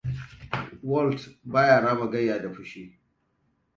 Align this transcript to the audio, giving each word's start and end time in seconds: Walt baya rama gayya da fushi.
Walt 0.89 1.29
baya 1.45 1.79
rama 1.81 2.07
gayya 2.11 2.41
da 2.41 2.49
fushi. 2.53 2.99